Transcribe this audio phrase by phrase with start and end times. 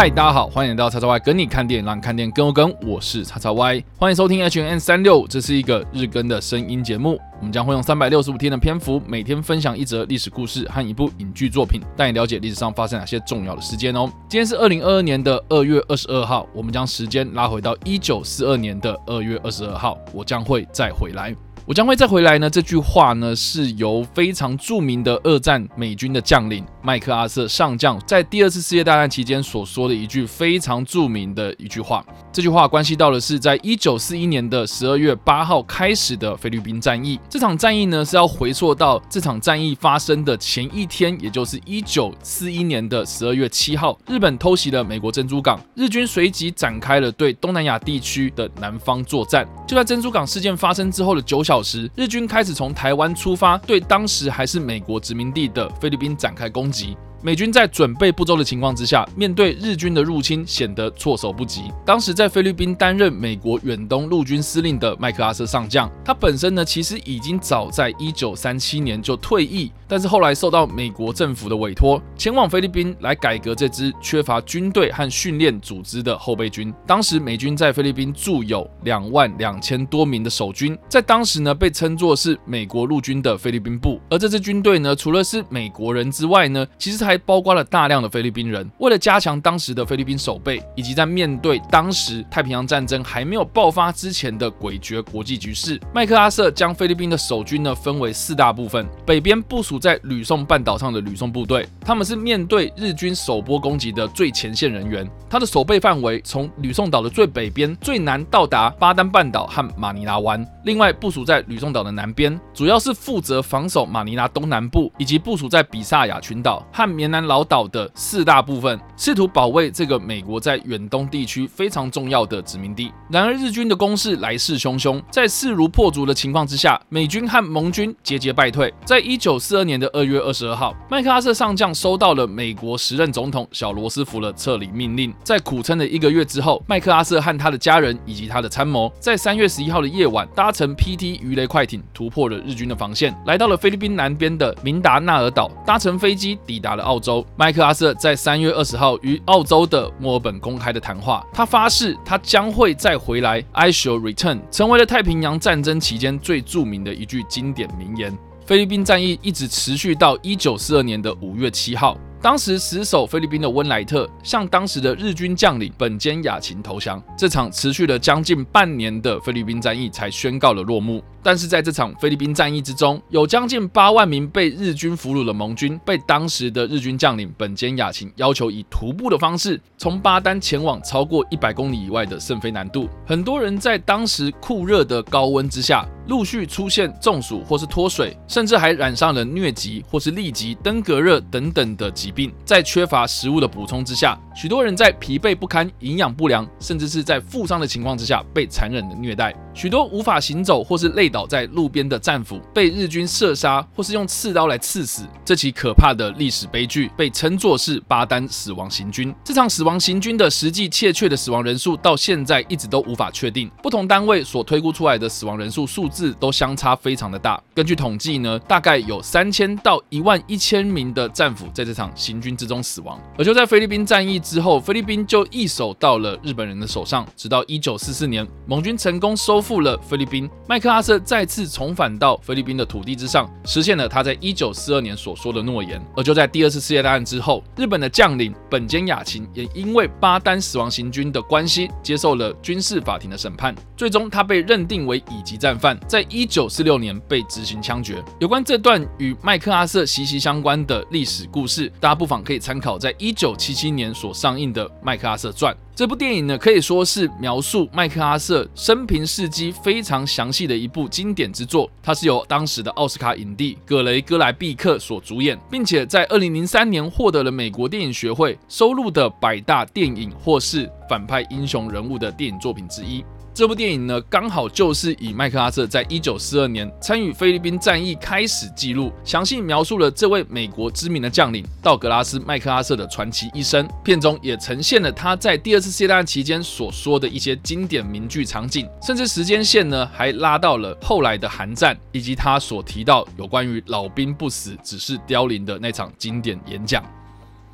[0.00, 2.74] 嗨，大家好，欢迎来到叉叉 Y 跟你看电影，让你看电影更有梗。
[2.86, 7.20] 我是叉叉 Y，欢迎收听 H N 三六，这是一个日更的声音节目。
[7.38, 14.10] 我们将会用三百六十五天的篇幅，每天分享一则历史故事和一部影剧作品，带你了解历史上发生哪些重要的事件哦。
[14.26, 21.36] 今天是二零二二年的二月二十二号，我们将时间拉回到一九四二年的二月二十二号，我将会再回来。
[21.70, 22.50] 我将会再回来呢。
[22.50, 32.04] 这句话呢，是由非常著名的二战美军的将领麦克阿瑟上将在第二次世界大战期间所说的一句非常著名的一句话。
[32.32, 37.20] 这句话关系到的是，在一九四一年的十二月八号开始的菲律宾战役。
[37.28, 49.46] 这场战役呢，是要回溯到这场战役发生的前一天，也就是一九四一年的十二月七号，日本偷袭了美国珍珠港，日军随即展开了对东南亚地区的南方作战。
[49.68, 51.59] 就在珍珠港事件发生之后的九小。
[51.62, 56.96] 时，日军开始从台湾出发，对当时还是美国殖民地的菲律宾展开攻击。
[57.22, 61.64] 美军在准备不周的情况之下，面对日军的入侵，显得措手不及。
[61.84, 69.70] 当时在菲律宾担任美国远东陆军司令的麦克阿瑟上将，他本身呢，其实已经早在一九三七年就退役。
[69.86, 76.72] 但是后来受到美国政府的委托，前往菲律宾来改革这支缺乏军队和训练组织的后备军。
[76.86, 84.00] 当时美军在菲律宾驻有两万两千多名的守军，在当时呢被称作是美国陆军的菲律宾部。
[84.08, 88.70] 而这支军队呢，除了是美国人之外呢，其实还还包括了大量的菲律宾人。
[88.78, 99.80] 为了加强当时的菲律宾守备，以及在面对当时太平洋战争还没有爆发之前的诡谲国际局势，麦克阿瑟将菲律宾的守军呢分为四大部分，北边部署。
[99.80, 105.10] 在吕宋半岛上的吕宋部队，他们是面对日军首波攻击的最前线人员。
[105.30, 110.46] 他的守备范围从吕宋岛的最北边，最南到达巴丹半岛和马尼拉湾。
[110.64, 122.92] 另外部署在吕宋岛的南边，主要是负责防守马尼拉东南部，以及部署在比萨亚群岛和棉南老岛的四大部分，试图保卫这个美国在远东地区非常重要的殖民地。
[123.08, 128.70] 然而日军的攻势来势汹汹，在势如破竹的情况之下，美军和盟军节节败退。
[128.84, 135.10] 在一九四二年的二月二十二号，麦克阿瑟上将收到了美国时任总统小罗斯福的撤离命令。
[135.24, 147.24] 在苦撑了一个月之后，麦克阿瑟和他的家人以及他的参谋，在三月十一号的夜晚，搭乘 PT 鱼雷快艇突破了日军的防线，来到了菲律宾南边的明达纳尔岛，搭乘飞机抵达了澳洲。
[147.36, 158.12] 麦克阿瑟在三月二十号与澳洲的墨尔本公开的谈话，他发誓他将会再回来，I shall return，成为了太平洋战争期间最著名的一句经典名言。
[158.44, 161.96] 菲律宾战役一直持续到一九四二年的五月七号。
[162.22, 171.02] 当时死守菲律宾的温莱特向当时的日军将领本间雅琴投降，这场持续了将近半年的菲律宾战役才宣告了落幕。
[171.22, 182.86] 但是在这场菲律宾战役之中，有将近八万名被日军俘虏的盟军，被当时的日军将领本间雅琴要求以徒步的方式从巴丹前往超过一百公里以外的圣菲南度。
[183.06, 192.10] 很多人在当时酷热的高温之下，陆续出现中暑或是脱水，甚至还染上了疟疾或是痢疾、登革热等等的疾。
[192.10, 199.32] 病在缺乏食物的补充之下，许多人在疲惫不堪、营养不良，甚至是在负伤的情况之下被残忍的虐待。
[199.60, 205.02] 许多无法行走或是累倒在路边的战俘被日军射杀，或是用刺刀来刺死。
[205.22, 209.14] 这起可怕的历史悲剧被称作是巴丹死亡行军。
[209.22, 217.38] 这场死亡行军的实际确切的死亡人数到现在一直都无法确定，不同单位所推估出来的死亡人数数字都相差非常的大。
[217.54, 221.92] 根据统计呢，大概有三千到一万一千名的战俘在这场。
[221.94, 227.06] 行军之中死亡，而就在菲律宾战役之后，菲律宾就易手到了日本人的手上。
[227.14, 235.84] 直到一九四四年，盟军成功收复了菲律宾，麦克阿瑟再次重返到菲律宾的土地之上，实现了他在一九四二年所说的诺言。
[235.96, 248.04] 而就在第二次世界大战之后，日本的将领本间雅琴也因为巴丹死亡行军的关系，接受了军事法庭的审判，最终他被认定为乙级战犯，在一九四六年被执行枪决。
[248.20, 261.70] 有关这段与麦克阿瑟息息相关的历史故事，大家不妨可以参考在一九七七年所上映的《麦克阿瑟传》这部电影呢，可以说是描述麦克阿瑟生平事迹非常详细的一部经典之作。
[261.82, 273.02] 它是由当时的奥斯卡影帝葛雷戈莱毕克所主演，并且在二零零三年获得了美国电影学会收录的百大电影或是反派英雄人物的电影作品之一。
[273.32, 283.66] 这部电影呢，刚好就是以麦克阿瑟在一九四二年参与菲律宾战役开始记录，详细描述了这位美国知名的将领道格拉斯·麦克阿瑟的传奇一生。
[283.82, 296.84] 片中也呈现了他在第二次世界大战期间所说的一些经典名句场景，甚至时间线呢还拉到了后来的韩战，以及他所提到有关于老兵不死只是凋零的那场经典演讲。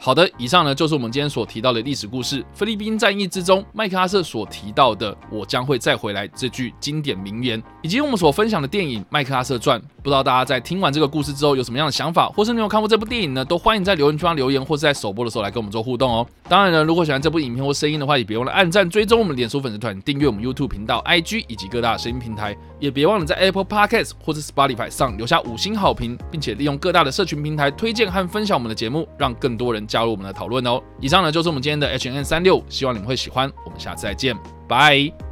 [0.00, 2.44] 好的，以上呢就是我们今天所提到的历史故事。
[2.54, 9.78] 菲律宾战役之中，麦克阿瑟所提到的“我将会再回来”这句经典名言，以及我们所分享的电影《麦克阿瑟传》。
[10.02, 13.44] 不知道大家在听完这个故事之后有什么样的想法，或是你有看过这部电影呢？
[13.44, 16.26] 都欢迎在留言区留言，或是在首播的时候来跟我们做互动哦。
[16.48, 30.80] 当然呢，如果喜欢这部影片或声音的话，也别忘了按赞、追踪我们脸书粉丝团、订阅我们 YouTube 频道、IG 以及各大声音平台，也别忘了在 Apple Podcast 或是 Spotify 上留下五星好评，并且利用各大的社群平台推荐和分享我们的节目，让更多人加入我们的讨论哦。
[31.00, 33.50] 以上呢就是我们今天的 H N 三六，希望你们会喜欢。
[33.64, 34.36] 我们下次再见，
[34.68, 35.27] 拜。